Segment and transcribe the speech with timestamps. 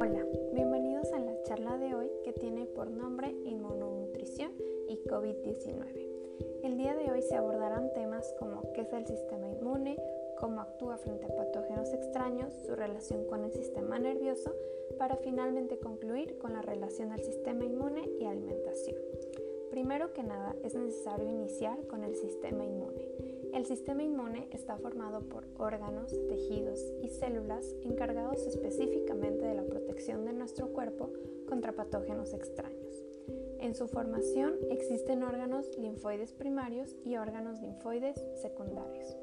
[0.00, 4.50] Hola, bienvenidos a la charla de hoy que tiene por nombre Inmunonutrición
[4.88, 6.64] y COVID-19.
[6.64, 9.96] El día de hoy se abordarán temas como qué es el sistema inmune,
[10.40, 14.52] cómo actúa frente a patógenos extraños, su relación con el sistema nervioso,
[14.98, 18.96] para finalmente concluir con la relación del sistema inmune y alimentación.
[19.70, 22.85] Primero que nada, es necesario iniciar con el sistema inmune.
[23.56, 30.26] El sistema inmune está formado por órganos, tejidos y células encargados específicamente de la protección
[30.26, 31.10] de nuestro cuerpo
[31.48, 33.02] contra patógenos extraños.
[33.58, 39.16] En su formación existen órganos linfoides primarios y órganos linfoides secundarios.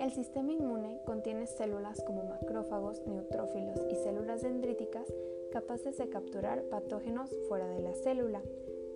[0.00, 5.06] El sistema inmune contiene células como macrófagos, neutrófilos y células dendríticas
[5.52, 8.42] capaces de capturar patógenos fuera de la célula,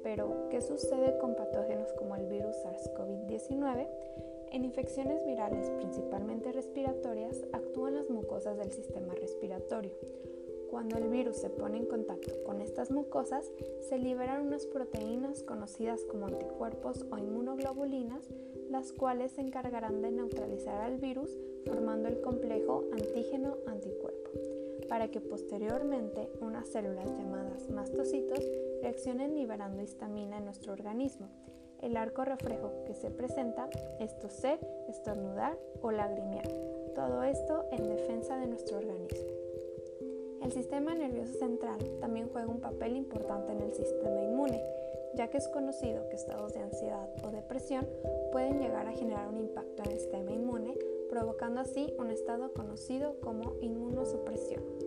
[0.05, 3.89] pero, ¿qué sucede con patógenos como el virus SARS-CoV-19?
[4.53, 9.91] En infecciones virales, principalmente respiratorias, actúan las mucosas del sistema respiratorio.
[10.71, 13.51] Cuando el virus se pone en contacto con estas mucosas,
[13.89, 18.29] se liberan unas proteínas conocidas como anticuerpos o inmunoglobulinas,
[18.71, 21.31] las cuales se encargarán de neutralizar al virus
[21.65, 24.31] formando el complejo antígeno-anticuerpo,
[24.89, 28.41] para que posteriormente unas células llamadas mastocitos
[28.85, 31.29] reaccionen liberando histamina en nuestro organismo.
[31.81, 36.47] El arco reflejo que se presenta es toser, estornudar o lagrimear.
[36.95, 39.25] Todo esto en defensa de nuestro organismo.
[40.43, 44.63] El sistema nervioso central también juega un papel importante en el sistema inmune,
[45.15, 47.89] ya que es conocido que estados de ansiedad o depresión
[48.33, 50.77] pueden llegar a generar un impacto en el sistema inmune,
[51.09, 54.84] provocando así un estado conocido como inmunosupresión.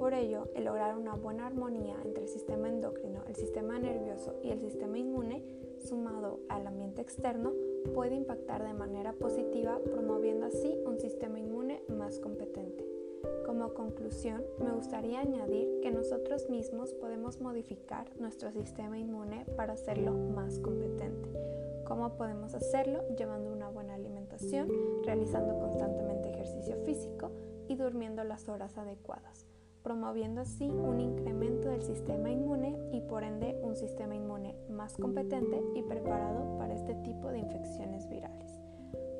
[0.00, 4.48] Por ello, el lograr una buena armonía entre el sistema endocrino, el sistema nervioso y
[4.48, 5.44] el sistema inmune,
[5.76, 7.52] sumado al ambiente externo,
[7.94, 12.82] puede impactar de manera positiva, promoviendo así un sistema inmune más competente.
[13.44, 20.12] Como conclusión, me gustaría añadir que nosotros mismos podemos modificar nuestro sistema inmune para hacerlo
[20.12, 21.28] más competente.
[21.86, 23.02] ¿Cómo podemos hacerlo?
[23.18, 24.70] Llevando una buena alimentación,
[25.04, 27.30] realizando constantemente ejercicio físico
[27.68, 29.49] y durmiendo las horas adecuadas
[29.82, 35.62] promoviendo así un incremento del sistema inmune y por ende un sistema inmune más competente
[35.74, 38.60] y preparado para este tipo de infecciones virales.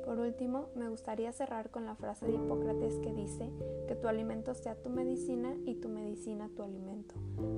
[0.05, 3.49] Por último, me gustaría cerrar con la frase de Hipócrates que dice
[3.87, 7.15] que tu alimento sea tu medicina y tu medicina tu alimento.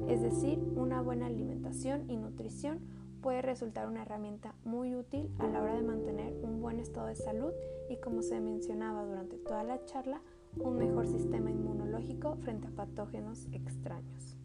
[0.07, 2.79] Es decir, una buena alimentación y nutrición
[3.21, 7.15] puede resultar una herramienta muy útil a la hora de mantener un buen estado de
[7.15, 7.53] salud
[7.89, 10.21] y como se mencionaba durante toda la charla,
[10.57, 14.42] un mejor sistema inmunológico frente a patógenos extraños.